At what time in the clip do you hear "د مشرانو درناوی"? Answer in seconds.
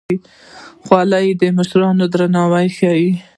1.41-2.67